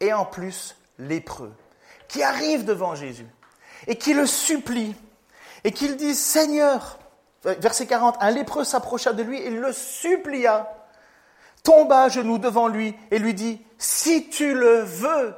[0.00, 1.54] et en plus lépreux,
[2.06, 3.26] qui arrive devant Jésus
[3.86, 4.94] et qui le supplie
[5.64, 6.98] et qu'il dit Seigneur,
[7.44, 10.72] verset 40, un lépreux s'approcha de lui et le supplia,
[11.62, 15.34] tomba à genoux devant lui et lui dit Si tu le veux,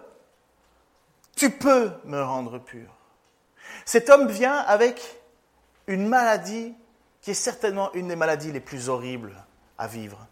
[1.37, 2.94] tu peux me rendre pur.
[3.85, 5.20] Cet homme vient avec
[5.87, 6.74] une maladie
[7.22, 9.35] qui est certainement une des maladies les plus horribles
[9.78, 10.26] à vivre.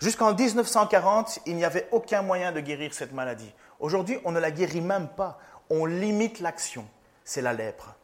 [0.00, 3.52] Jusqu'en 1940, il n'y avait aucun moyen de guérir cette maladie.
[3.80, 5.38] Aujourd'hui, on ne la guérit même pas.
[5.68, 6.86] On limite l'action.
[7.24, 7.94] C'est la lèpre.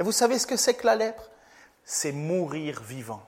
[0.00, 1.30] Et vous savez ce que c'est que la lèpre?
[1.84, 3.22] C'est mourir vivant.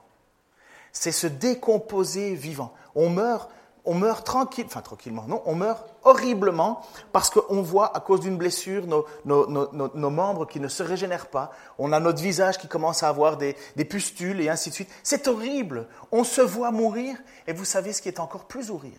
[0.91, 2.73] C'est se décomposer vivant.
[2.95, 3.49] On meurt
[3.85, 6.81] on meurt tranquille, enfin tranquillement, non, on meurt horriblement
[7.11, 11.91] parce qu'on voit à cause d'une blessure nos, membres qui ne se régénèrent pas, on
[11.91, 13.55] a notre visage qui commence à avoir des,
[13.89, 14.89] pustules et ainsi de suite.
[15.03, 18.95] C'est horrible, on se voit mourir et vous savez ce qui est encore plus horrible,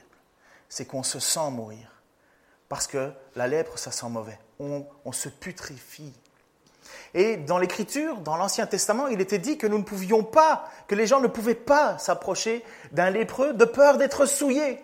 [0.68, 2.02] c'est qu'on se sent mourir
[2.68, 6.12] parce que la lèpre, ça sent mauvais, on, on se putrifie.
[7.14, 10.96] Et dans l'Écriture, dans l'Ancien Testament, il était dit que nous ne pouvions pas, que
[10.96, 14.80] les gens ne pouvaient pas s'approcher d'un lépreux de peur d'être souillés.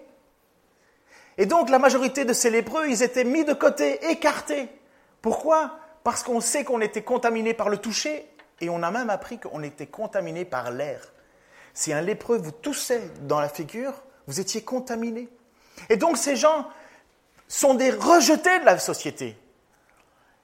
[1.38, 4.68] Et donc la majorité de ces lépreux, ils étaient mis de côté, écartés.
[5.22, 5.78] Pourquoi?
[6.04, 8.26] Parce qu'on sait qu'on était contaminé par le toucher
[8.60, 11.00] et on a même appris qu'on était contaminé par l'air.
[11.74, 13.94] Si un lépreux vous toussait dans la figure,
[14.26, 15.28] vous étiez contaminé.
[15.88, 16.68] Et donc ces gens
[17.48, 19.36] sont des rejetés de la société.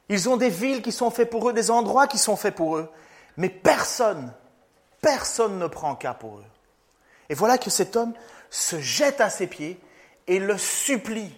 [0.08, 2.76] Ils ont des villes qui sont faites pour eux, des endroits qui sont faits pour
[2.76, 2.88] eux.
[3.36, 4.32] Mais personne,
[5.00, 6.44] personne ne prend cas pour eux.
[7.28, 8.12] Et voilà que cet homme
[8.50, 9.80] se jette à ses pieds
[10.26, 11.34] et le supplie.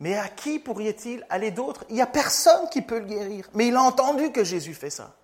[0.00, 1.84] Mais à qui pourrait-il aller d'autre?
[1.88, 3.48] Il n'y a personne qui peut le guérir.
[3.54, 5.14] Mais il a entendu que Jésus fait ça.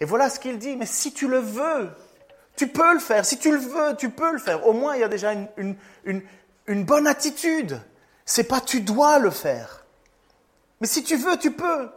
[0.00, 1.90] Et voilà ce qu'il dit, mais si tu le veux,
[2.56, 3.24] tu peux le faire.
[3.24, 4.66] Si tu le veux, tu peux le faire.
[4.66, 6.22] Au moins, il y a déjà une, une,
[6.66, 7.80] une bonne attitude.
[8.24, 9.81] C'est pas tu dois le faire.
[10.82, 11.88] Mais si tu veux, tu peux.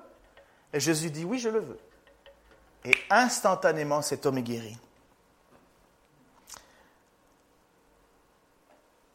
[0.71, 1.79] Et Jésus dit, oui, je le veux.
[2.85, 4.77] Et instantanément, cet homme est guéri.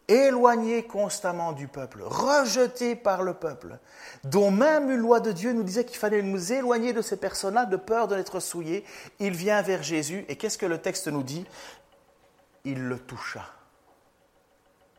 [0.08, 3.78] éloigné constamment du peuple, rejeté par le peuple,
[4.24, 7.64] dont même une loi de Dieu nous disait qu'il fallait nous éloigner de ces personnes-là
[7.64, 8.84] de peur de l'être souillés,
[9.20, 11.46] il vient vers Jésus et qu'est-ce que le texte nous dit?
[12.64, 13.46] Il le toucha.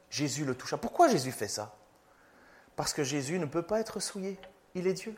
[0.09, 0.77] Jésus le toucha.
[0.77, 1.75] Pourquoi Jésus fait ça?
[2.77, 4.39] Parce que Jésus ne peut pas être souillé
[4.75, 5.15] il est Dieu.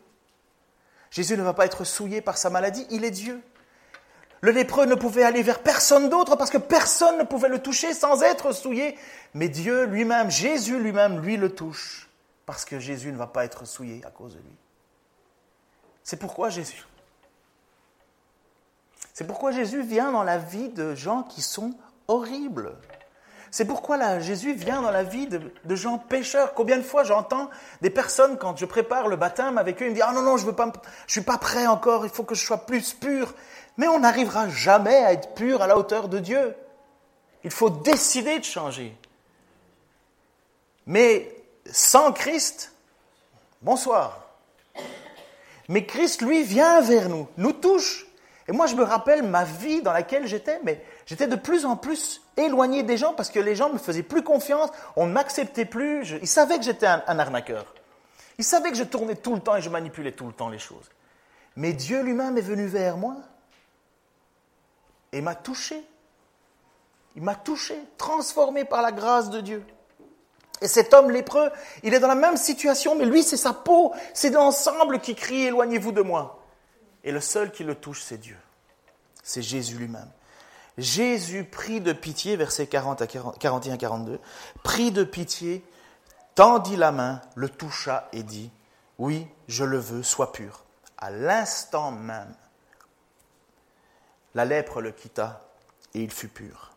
[1.12, 3.42] Jésus ne va pas être souillé par sa maladie, il est Dieu.
[4.42, 7.94] Le lépreux ne pouvait aller vers personne d'autre parce que personne ne pouvait le toucher
[7.94, 8.98] sans être souillé.
[9.34, 12.10] Mais Dieu lui-même, Jésus lui-même, lui le touche
[12.46, 14.58] parce que Jésus ne va pas être souillé à cause de lui.
[16.04, 16.86] C'est pourquoi Jésus.
[19.13, 21.76] C'est pourquoi Jésus vient dans la vie de gens qui sont
[22.08, 22.76] horribles.
[23.54, 26.56] C'est pourquoi là, Jésus vient dans la vie de, gens pécheurs.
[26.56, 29.94] Combien de fois j'entends des personnes, quand je prépare le baptême avec eux, ils me
[29.94, 30.72] disent Ah non, non, je ne
[31.06, 33.36] suis pas prêt encore, il faut que je sois plus pur.
[33.78, 36.56] Mais on n'arrivera jamais à être pur à la hauteur de Dieu.
[37.44, 38.98] Il faut décider de changer.
[40.88, 41.32] Mais
[41.72, 42.74] sans Christ,
[43.62, 44.30] bonsoir.
[45.70, 48.08] Mais Christ, lui, vient vers nous, nous touche.
[48.48, 51.76] Et moi, je me rappelle ma vie dans laquelle j'étais, mais j'étais de plus en
[51.76, 55.12] plus éloigné des gens parce que les gens ne me faisaient plus confiance, on ne
[55.12, 56.16] m'acceptait plus.
[56.22, 57.74] ils savaient que j'étais un, arnaqueur.
[58.38, 60.60] Ils savaient que je tournais tout le temps et je manipulais tout le temps les
[60.60, 60.89] choses.
[61.56, 63.16] Mais Dieu lui-même est venu vers moi
[65.12, 65.84] et m'a touché.
[67.16, 69.63] Il m'a touché, transformé par la grâce de Dieu.
[70.62, 71.52] Et cet homme lépreux,
[71.84, 75.44] il est dans la même situation, mais lui, c'est sa peau, c'est l'ensemble qui crie
[75.44, 76.44] éloignez-vous de moi.
[77.04, 78.38] Et le seul qui le touche, c'est Dieu.
[79.22, 80.10] C'est Jésus lui-même.
[80.77, 84.19] Jésus prit de pitié, versets 40 à 41 42,
[84.63, 85.63] prit de pitié,
[86.36, 88.49] tendit la main, le toucha et dit,
[88.97, 90.63] oui, je le veux, sois pur.
[90.97, 92.33] À l'instant même,
[94.33, 95.41] la lèpre le quitta
[95.93, 96.71] et il fut pur.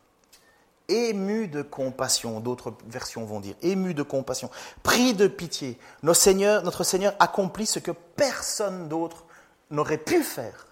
[0.88, 4.50] Ému de compassion, d'autres versions vont dire, ému de compassion,
[4.82, 9.24] pris de pitié, notre Seigneur accomplit ce que personne d'autre
[9.70, 10.66] n'aurait pu faire.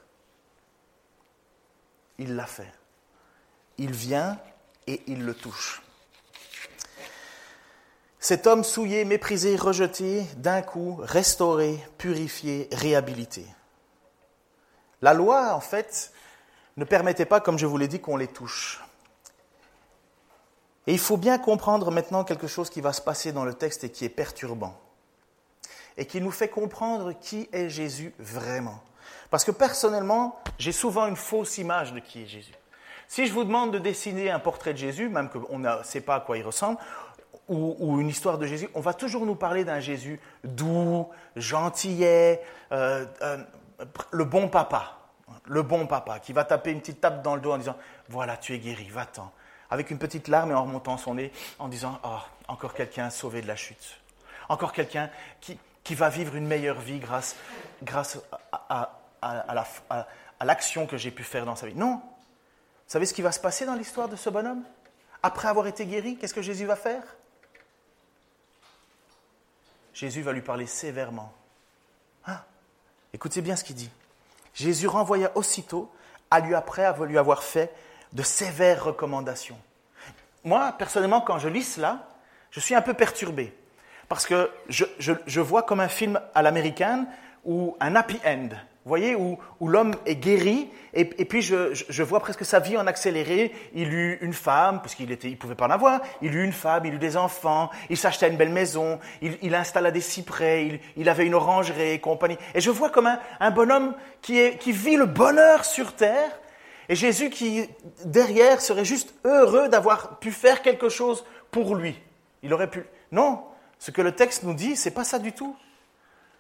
[2.19, 2.73] Il l'a fait
[3.79, 4.39] il vient
[4.87, 5.83] et il le touche.
[8.21, 13.45] Cet homme souillé, méprisé, rejeté, d'un coup restauré, purifié, réhabilité.
[15.03, 16.11] La loi, en fait,
[16.79, 18.83] ne permettait pas, comme je vous l'ai dit, qu'on les touche.
[20.87, 23.85] Et il faut bien comprendre maintenant quelque chose qui va se passer dans le texte
[23.85, 24.79] et qui est perturbant.
[25.99, 28.83] Et qui nous fait comprendre qui est Jésus vraiment.
[29.31, 32.55] Parce que personnellement, j'ai souvent une fausse image de qui est Jésus.
[33.09, 36.17] Si je vous demande de dessiner un portrait de Jésus, même qu'on ne sait pas
[36.17, 36.79] à quoi il ressemble,
[37.49, 42.41] ou, une histoire de Jésus, on va toujours nous parler d'un Jésus doux, gentillet,
[42.73, 43.37] euh, euh,
[44.11, 44.99] le bon papa.
[45.47, 47.77] Le bon papa qui va taper une petite tape dans le dos en disant
[48.09, 49.31] Voilà, tu es guéri, va-t'en
[49.71, 53.43] avec une petite larme et en remontant son nez, en disant Oh, encore quelqu'un sauvé
[53.43, 54.01] de la chute.
[54.49, 57.37] Encore quelqu'un qui, qui, va vivre une meilleure vie grâce,
[57.83, 58.19] grâce
[58.53, 61.75] à, à l'action que j'ai pu faire dans sa vie.
[61.75, 62.01] Non.
[62.87, 64.63] Vous savez ce qui va se passer dans l'histoire de ce bonhomme?
[65.23, 67.03] Après avoir été guéri, qu'est-ce que Jésus va faire?
[69.95, 71.33] Jésus va lui parler sévèrement.
[72.27, 72.45] Ah,
[73.13, 73.91] écoutez bien ce qu'il dit.
[74.53, 75.91] Jésus renvoya aussitôt,
[76.31, 77.73] à lui après avoir lui avoir fait
[78.13, 79.59] de sévères recommandations.
[80.45, 82.09] Moi, personnellement, quand je lis cela,
[82.51, 83.53] je suis un peu perturbé.
[84.09, 87.07] Parce que je, je, vois comme un film à l'américaine
[87.45, 88.51] ou un happy end.
[88.85, 93.51] Vous voyez, où, l'homme est guéri, et, puis je, vois presque sa vie en accéléré.
[93.73, 96.53] Il eut une femme, parce qu'il ne il pouvait pas en avoir, il eut une
[96.53, 101.09] femme, il eut des enfants, il s'achetait une belle maison, il, installa des cyprès, il,
[101.09, 102.37] avait une orangerie et compagnie.
[102.55, 103.09] Et je vois comme
[103.41, 106.31] un, bonhomme qui, qui vit le bonheur sur terre,
[106.91, 107.67] et Jésus qui,
[108.05, 111.99] derrière, serait juste heureux d'avoir pu faire quelque chose pour lui.
[112.43, 112.85] Il aurait pu.
[113.13, 113.45] Non,
[113.79, 115.57] ce que le texte nous dit, c'est pas ça du tout.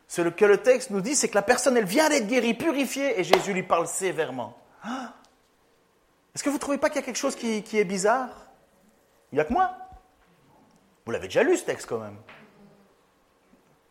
[0.09, 3.19] Ce que le texte nous dit, c'est que la personne, elle vient d'être guérie, purifiée,
[3.19, 4.57] et Jésus lui parle sévèrement.
[4.83, 5.13] Ah
[6.35, 8.31] Est-ce que vous ne trouvez pas qu'il y a quelque chose qui, qui est bizarre?
[9.33, 9.77] Il n'y a que moi.
[11.05, 12.17] Vous l'avez déjà lu, ce texte, quand même.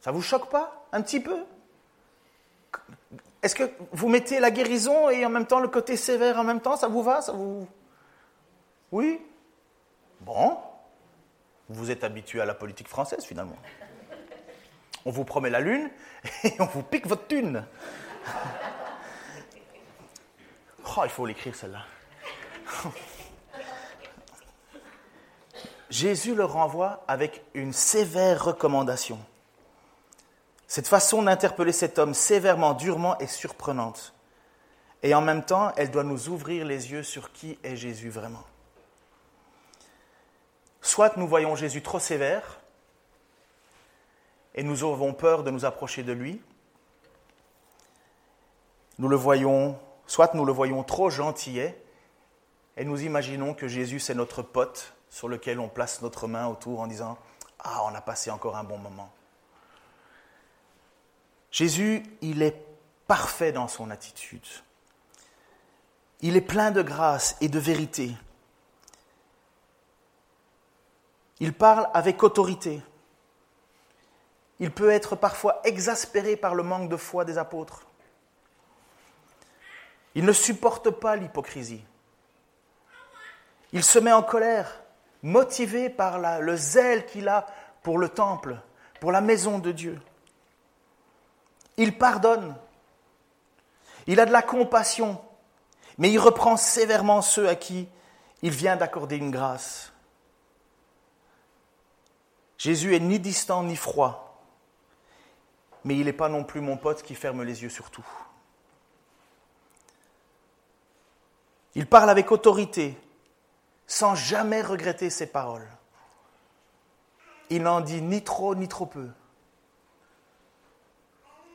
[0.02, 1.38] Ça vous choque pas Un petit peu?
[3.42, 6.62] Est-ce que vous mettez la guérison et en même temps le côté sévère en même
[6.62, 7.68] temps Ça vous va ça vous...
[8.92, 9.22] Oui?
[10.22, 10.58] Bon.
[11.68, 13.58] Vous êtes habitué à la politique française finalement.
[15.06, 15.90] On vous promet la lune
[16.44, 17.66] et on vous pique votre thune.
[20.96, 21.86] Oh, il faut l'écrire celle-là.
[25.90, 29.18] Jésus le renvoie avec une sévère recommandation.
[30.68, 34.14] Cette façon d'interpeller cet homme sévèrement, durement est surprenante.
[35.04, 38.44] Et en même temps, elle doit nous ouvrir les yeux sur qui est Jésus vraiment.
[40.82, 42.60] Soit nous voyons Jésus trop sévère
[44.56, 46.42] et nous avons peur de nous approcher de lui.
[49.00, 51.82] Nous le voyons, soit nous le voyons trop gentillet
[52.78, 56.80] et nous imaginons que Jésus c'est notre pote sur lequel on place notre main autour
[56.80, 57.18] en disant
[57.60, 59.12] Ah, on a passé encore un bon moment.
[61.52, 62.66] Jésus, il est
[63.08, 64.48] parfait dans son attitude.
[66.22, 68.12] Il est plein de grâce et de vérité.
[71.40, 72.82] Il parle avec autorité.
[74.64, 77.86] Il peut être parfois exaspéré par le manque de foi des apôtres.
[80.16, 81.84] Il ne supporte pas l'hypocrisie.
[83.74, 84.82] Il se met en colère,
[85.22, 87.46] motivé par le zèle qu'il a
[87.82, 88.56] pour le temple,
[89.02, 90.00] pour la maison de Dieu.
[91.76, 92.56] Il pardonne.
[94.08, 95.22] Il a de la compassion,
[95.98, 97.90] mais il reprend sévèrement ceux à qui
[98.42, 99.92] il vient d'accorder une grâce.
[102.58, 104.33] Jésus est ni distant ni froid,
[105.84, 108.06] mais il n'est pas non plus mon pote qui ferme les yeux sur tout.
[111.76, 112.98] Il parle avec autorité,
[113.88, 115.68] sans jamais regretter ses paroles.
[117.50, 119.10] Il n'en dit ni trop ni trop peu.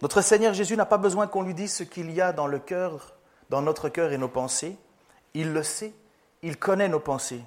[0.03, 2.59] Notre Seigneur Jésus n'a pas besoin qu'on lui dise ce qu'il y a dans le
[2.59, 3.15] cœur,
[3.51, 4.77] dans notre cœur et nos pensées.
[5.35, 5.93] Il le sait,
[6.43, 7.43] il connaît nos pensées.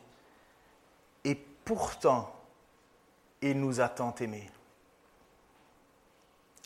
[1.24, 2.34] Et pourtant,
[3.41, 4.50] il nous a tant aimés.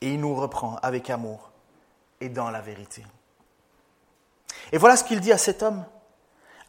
[0.06, 1.50] Et il nous reprend avec amour
[2.22, 3.04] et dans la vérité.
[4.72, 5.84] Et voilà ce qu'il dit à cet homme.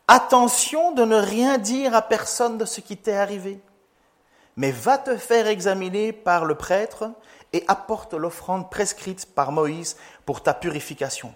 [0.08, 3.60] Attention de ne rien dire à personne de ce qui t'est arrivé,
[4.56, 7.10] mais va te faire examiner par le prêtre
[7.52, 11.34] et apporte l'offrande prescrite par Moïse pour ta purification.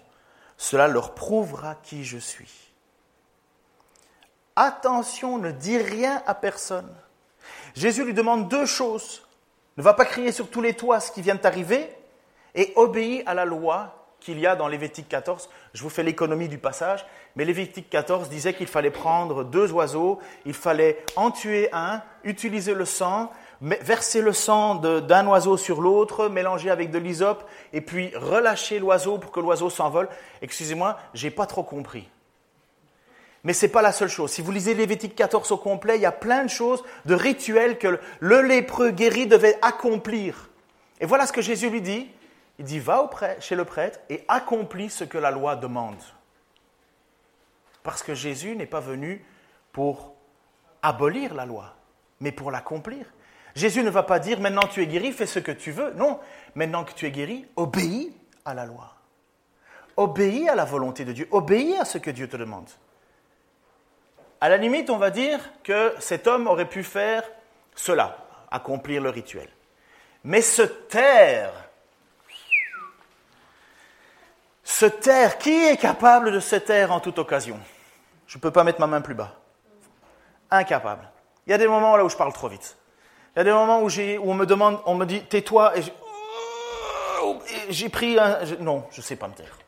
[0.57, 2.73] Cela leur prouvera qui je suis.
[4.55, 6.91] Attention, ne dis rien à personne.
[7.75, 9.21] Jésus lui demande deux choses.
[9.77, 11.89] Ne va pas crier sur tous les toits ce qui vient de t'arriver
[12.55, 15.49] et obéis à la loi qu'il y a dans Lévitique 14.
[15.73, 17.05] Je vous fais l'économie du passage,
[17.35, 22.73] mais Lévitique 14 disait qu'il fallait prendre deux oiseaux, il fallait en tuer un, utiliser
[22.73, 23.31] le sang,
[23.61, 29.17] verser le sang d'un oiseau sur l'autre, mélanger avec de l'hysope, et puis relâcher l'oiseau
[29.17, 30.07] pour que l'oiseau s'envole.
[30.41, 32.07] Excusez-moi, j'ai pas trop compris.
[33.43, 34.31] Mais ce n'est pas la seule chose.
[34.31, 37.77] Si vous lisez Lévitique 14 au complet, il y a plein de choses, de rituels
[37.77, 40.49] que le lépreux guéri devait accomplir.
[40.99, 42.09] Et voilà ce que Jésus lui dit.
[42.59, 46.01] Il dit, va chez le prêtre et accomplis ce que la loi demande.
[47.81, 49.25] Parce que Jésus n'est pas venu
[49.71, 50.13] pour
[50.83, 51.75] abolir la loi,
[52.19, 53.07] mais pour l'accomplir.
[53.55, 55.91] Jésus ne va pas dire, maintenant tu es guéri, fais ce que tu veux.
[55.93, 56.19] Non,
[56.53, 58.93] maintenant que tu es guéri, obéis à la loi.
[59.97, 61.27] Obéis à la volonté de Dieu.
[61.31, 62.69] Obéis à ce que Dieu te demande.
[64.41, 67.23] À la limite, on va dire que cet homme aurait pu faire
[67.75, 68.17] cela,
[68.49, 69.47] accomplir le rituel.
[70.23, 71.53] Mais se taire,
[74.63, 77.59] se taire, qui est capable de se taire en toute occasion?
[78.25, 79.35] Je ne peux pas mettre ma main plus bas.
[80.49, 81.07] Incapable.
[81.45, 82.77] Il y a des moments là où je parle trop vite.
[83.35, 83.89] Il y a des moments où,
[84.23, 85.83] on me demande, on me dit tais-toi, et
[87.69, 87.91] j'ai
[88.59, 89.60] non, je ne sais pas me taire.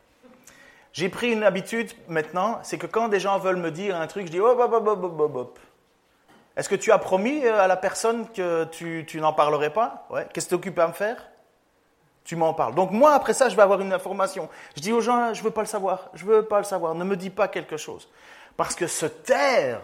[0.94, 4.28] J'ai pris une habitude maintenant, c'est que quand des gens veulent me dire un truc,
[4.28, 5.58] je dis hop, hop, hop, hop, hop, hop.
[6.56, 10.06] Est-ce que tu as promis euh, à la personne que tu, tu n'en parlerais pas?
[10.08, 10.24] Ouais.
[10.32, 11.16] Qu'est-ce que tu occupes à me faire?
[12.22, 12.76] Tu m'en parles.
[12.76, 14.48] Donc moi, après ça, je vais avoir une information.
[14.76, 16.64] Je dis aux gens, je ne veux pas le savoir, je ne veux pas le
[16.64, 18.08] savoir, ne me dis pas quelque chose.
[18.56, 19.80] Parce que se taire,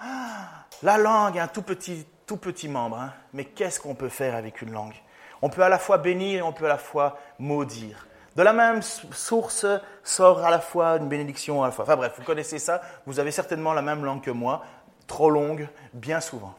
[0.00, 3.12] ah, la langue un tout petit, tout petit membre, hein.
[3.34, 4.94] mais qu'est-ce qu'on peut faire avec une langue?
[5.42, 8.06] On peut à la fois bénir et on peut à la fois maudire.
[8.36, 9.64] De la même source
[10.04, 11.84] sort à la fois une bénédiction, à la fois.
[11.84, 14.62] Enfin bref, vous connaissez ça, vous avez certainement la même langue que moi,
[15.06, 16.54] trop longue, bien souvent.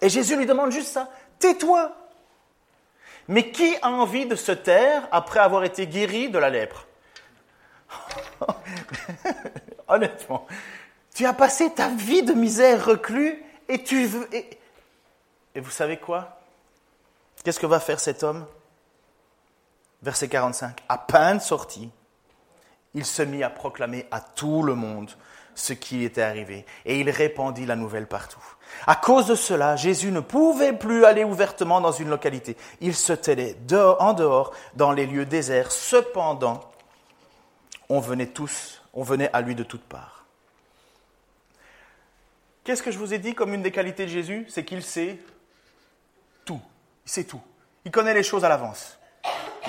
[0.00, 1.94] Et Jésus lui demande juste ça, tais-toi.
[3.28, 6.86] Mais qui a envie de se taire après avoir été guéri de la lèpre?
[9.88, 10.46] Honnêtement,
[11.14, 14.26] tu as passé ta vie de misère reclus et tu veux...
[14.34, 16.40] et vous savez quoi?
[17.44, 18.46] Qu'est-ce que va faire cet homme?
[20.02, 21.90] Verset 45, à peine sorti,
[22.94, 25.10] il se mit à proclamer à tout le monde
[25.54, 28.42] ce qui était arrivé, et il répandit la nouvelle partout.
[28.86, 32.56] À cause de cela, Jésus ne pouvait plus aller ouvertement dans une localité.
[32.80, 33.56] Il se tenait
[33.98, 35.70] en dehors, dans les lieux déserts.
[35.72, 36.60] Cependant,
[37.90, 40.24] on venait tous, on venait à lui de toutes parts.
[42.64, 44.46] Qu'est-ce que je vous ai dit comme une des qualités de Jésus?
[44.48, 45.18] C'est qu'il sait
[46.44, 46.60] tout.
[47.04, 47.42] Il sait tout.
[47.84, 48.98] Il connaît les choses à l'avance.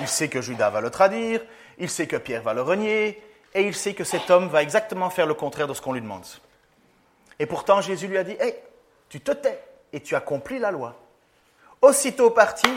[0.00, 1.40] Il sait que Judas va le tradir,
[1.78, 3.22] il sait que Pierre va le renier,
[3.54, 6.00] et il sait que cet homme va exactement faire le contraire de ce qu'on lui
[6.00, 6.24] demande.
[7.38, 8.56] Et pourtant, Jésus lui a dit, hé,
[9.08, 10.96] tu te tais et tu accomplis la loi.
[11.80, 12.68] Aussitôt parti,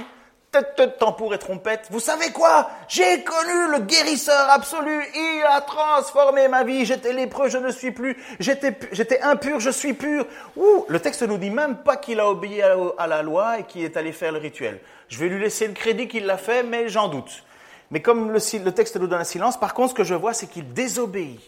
[0.51, 2.69] tête, tambour et trompette, vous savez quoi?
[2.87, 7.91] J'ai connu le guérisseur absolu, il a transformé ma vie, j'étais lépreux, je ne suis
[7.91, 10.25] plus, j'étais impur, je suis pur.
[10.55, 13.63] Ouh, le texte ne nous dit même pas qu'il a obéi à la loi et
[13.63, 14.79] qu'il est allé faire le rituel.
[15.09, 17.43] Je vais lui laisser le crédit qu'il l'a fait, mais j'en doute.
[17.91, 20.33] Mais comme le, le, texte nous donne un silence, par contre, ce que je vois,
[20.33, 21.39] c'est qu'il désobéit.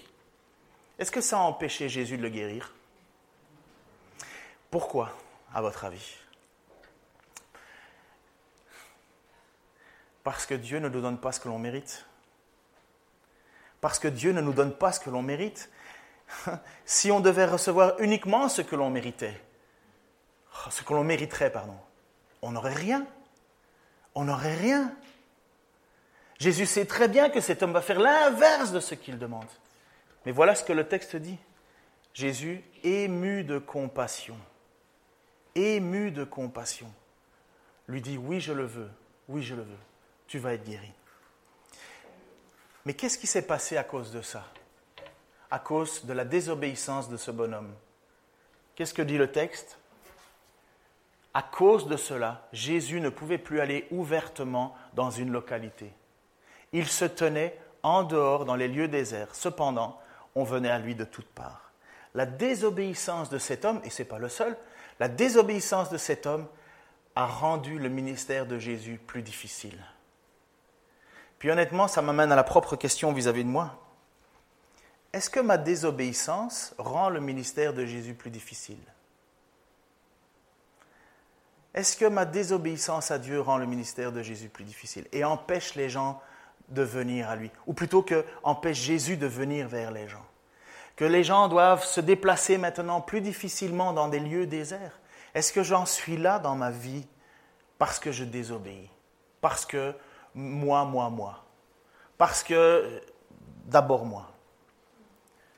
[0.98, 2.74] Est-ce que ça a empêché Jésus de le guérir?
[4.72, 5.12] Pourquoi,
[5.54, 6.18] à votre avis?
[10.23, 12.05] Parce que Dieu ne nous donne pas ce que l'on mérite.
[13.82, 15.69] Parce que Dieu ne nous donne pas ce que l'on mérite.
[16.86, 19.39] si on devait recevoir uniquement ce que l'on méritait,
[20.69, 21.77] ce que l'on mériterait, pardon,
[22.41, 23.05] on n'aurait rien
[24.15, 24.93] on n'aurait rien.
[26.39, 29.47] Jésus sait très bien que cet homme va faire l'inverse de ce qu'il demande.
[30.25, 31.38] Mais voilà ce que le texte dit.
[32.13, 34.38] Jésus, ému de compassion,
[35.55, 36.91] ému de compassion,
[37.88, 38.89] lui dit, oui, je le veux,
[39.27, 39.77] oui, je le veux,
[40.30, 40.94] tu vas être guéri.
[42.86, 44.46] Mais qu'est-ce qui s'est passé à cause de ça?
[45.52, 47.74] À cause de la désobéissance de ce bonhomme.
[48.76, 49.80] Qu'est-ce que dit le texte?
[51.34, 55.92] À cause de cela, Jésus ne pouvait plus aller ouvertement dans une localité.
[56.74, 59.34] Il se tenait en dehors dans les lieux déserts.
[59.34, 60.00] Cependant,
[60.36, 61.72] on venait à lui de toutes parts.
[62.13, 64.56] La désobéissance de cet homme, et ce n'est pas le seul,
[65.00, 66.48] la désobéissance de cet homme
[67.15, 69.80] a rendu le ministère de Jésus plus difficile.
[71.40, 73.76] Puis honnêtement, ça m'amène à la propre question vis-à-vis -vis de moi.
[75.12, 78.78] Est-ce que ma désobéissance rend le ministère de Jésus plus difficile?
[81.74, 85.76] Est-ce que ma désobéissance à Dieu rend le ministère de Jésus plus difficile et empêche
[85.76, 86.22] les gens
[86.70, 87.52] de venir à lui?
[87.68, 90.26] Ou plutôt que empêche Jésus de venir vers les gens?
[90.96, 95.00] Que les gens doivent se déplacer maintenant plus difficilement dans des lieux déserts?
[95.34, 97.08] Est-ce que j'en suis là dans ma vie
[97.78, 98.90] parce que je désobéis
[99.40, 99.94] Parce que
[100.40, 101.44] moi, moi, moi
[102.18, 103.02] Parce que
[103.66, 104.32] d'abord moi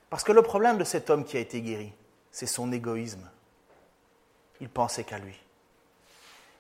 [0.10, 1.94] Parce que le problème de cet homme qui a été guéri,
[2.32, 3.30] c'est son égoïsme.
[4.60, 5.40] Il pensait qu'à lui.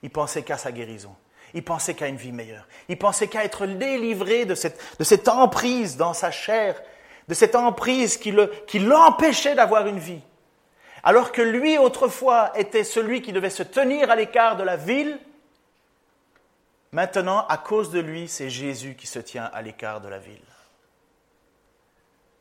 [0.03, 1.15] il pensait qu'à sa guérison.
[1.53, 2.67] Il pensait qu'à une vie meilleure.
[2.87, 6.81] Il pensait qu'à être délivré de cette, de cette emprise dans sa chair,
[7.27, 10.21] de cette emprise qui, le, qui l'empêchait d'avoir une vie.
[11.03, 15.19] Alors que lui, autrefois, était celui qui devait se tenir à l'écart de la ville,
[16.91, 20.39] maintenant, à cause de lui, c'est Jésus qui se tient à l'écart de la ville.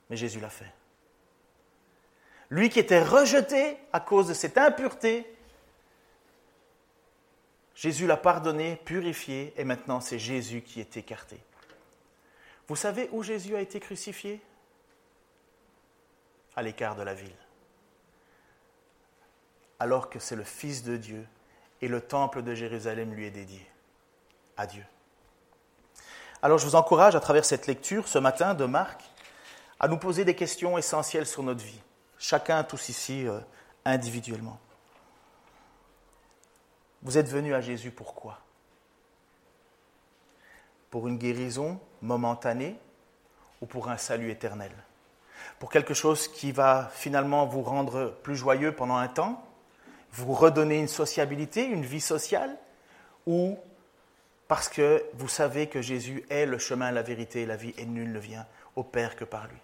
[0.09, 0.73] Mais Jésus l'a fait.
[2.51, 5.25] Lui qui était rejeté à cause de cette impureté,
[7.77, 11.41] Jésus l'a pardonné, purifié, et maintenant c'est Jésus qui est écarté.
[12.67, 14.41] Vous savez où Jésus a été crucifié?
[16.57, 17.37] À l'écart de la ville.
[19.79, 21.27] Alors que c'est le Fils de Dieu
[21.81, 23.67] et le temple de Jérusalem lui est dédié.
[26.43, 29.03] Alors je vous encourage à travers cette lecture ce matin de Marc
[29.79, 31.81] à nous poser des questions essentielles sur notre vie,
[32.19, 33.41] chacun, tous ici, euh,
[33.85, 34.59] individuellement.
[37.03, 38.39] Vous êtes venu à Jésus pourquoi
[40.91, 42.77] Pour une guérison momentanée
[43.63, 44.73] ou pour un salut éternel?
[45.59, 49.43] Pour quelque chose qui va finalement vous rendre plus joyeux pendant un temps
[50.13, 52.55] Vous redonner une sociabilité, une vie sociale
[53.27, 53.59] Ou
[54.51, 57.87] parce que vous savez que Jésus est le chemin, la vérité et la vie et
[57.87, 58.47] nul ne vient
[58.77, 59.57] au Père que par lui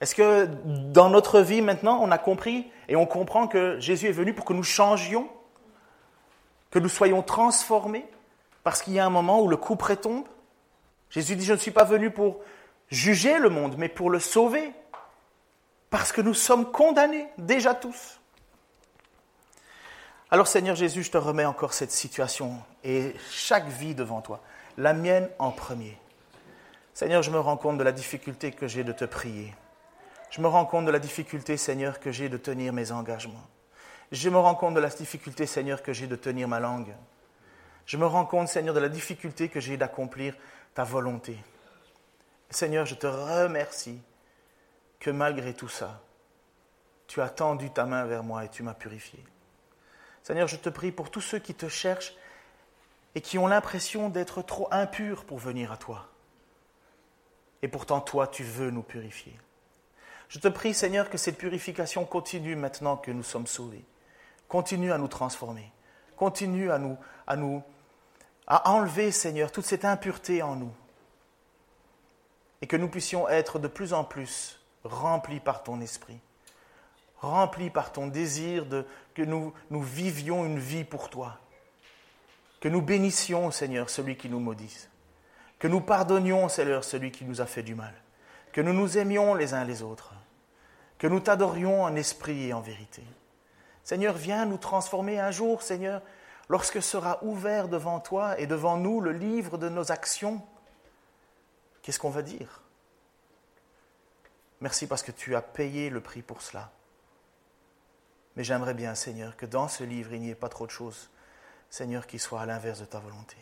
[0.00, 4.12] est-ce que dans notre vie maintenant, on a compris et on comprend que Jésus est
[4.12, 5.28] venu pour que nous changions
[6.70, 8.06] que nous soyons transformés,
[8.62, 10.24] parce qu'il y a un moment où le coup tombe?
[11.10, 12.40] Jésus dit, je ne suis pas venu pour
[12.88, 14.72] juger le monde, mais pour le sauver,
[15.90, 18.19] parce que nous sommes condamnés déjà tous.
[20.32, 24.40] Alors Seigneur Jésus, je te remets encore cette situation et chaque vie devant toi,
[24.78, 25.98] la mienne en premier.
[26.94, 29.52] Seigneur, je me rends compte de la difficulté que j'ai de te prier.
[30.30, 33.44] Je me rends compte de la difficulté, Seigneur, que j'ai de tenir mes engagements.
[34.12, 36.94] Je me rends compte de la difficulté, Seigneur, que j'ai de tenir ma langue.
[37.84, 40.36] Je me rends compte, Seigneur, de la difficulté que j'ai d'accomplir
[40.74, 41.36] ta volonté.
[42.50, 44.00] Seigneur, je te remercie
[45.00, 46.00] que malgré tout ça,
[47.08, 49.24] tu as tendu ta main vers moi et tu m'as purifié.
[50.22, 52.14] Seigneur, je te prie pour tous ceux qui te cherchent
[53.14, 56.06] et qui ont l'impression d'être trop impurs pour venir à toi.
[57.62, 59.36] Et pourtant, toi, tu veux nous purifier.
[60.28, 63.84] Je te prie, Seigneur, que cette purification continue maintenant que nous sommes sauvés
[64.50, 65.72] continue à nous transformer,
[66.16, 67.62] continue à nous, à nous,
[68.48, 70.72] à enlever, Seigneur, toute cette impureté en nous,
[72.60, 76.18] et que nous puissions être de plus en plus remplis par ton esprit,
[77.20, 78.84] remplis par ton désir de
[79.20, 81.38] que nous, vivions une vie pour toi,
[82.58, 84.88] que nous bénissions, Seigneur, celui qui nous maudisse,
[85.58, 87.92] que nous pardonnions, Seigneur, celui qui nous a fait du mal,
[88.52, 90.14] que nous nous aimions les uns les autres,
[90.96, 93.02] que nous t'adorions en esprit et en vérité.
[93.84, 96.00] Seigneur, viens nous transformer un jour, Seigneur,
[96.48, 100.40] lorsque sera ouvert devant toi et devant nous le livre de nos actions.
[101.82, 102.62] Qu'est-ce qu'on va dire?
[104.62, 106.70] Merci parce que tu as payé le prix pour cela.
[108.36, 111.10] Mais j'aimerais bien, Seigneur, que dans ce livre, il n'y ait pas trop de choses,
[111.68, 113.36] Seigneur, qui soient à l'inverse de ta volonté.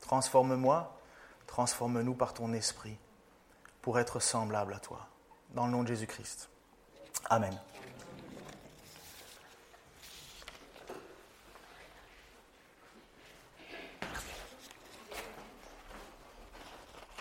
[0.00, 0.98] Transforme-moi,
[1.46, 2.98] transforme-nous par ton esprit
[3.80, 5.06] pour être semblable à toi.
[5.50, 6.48] Dans le nom de Jésus-Christ.
[7.28, 7.58] Amen.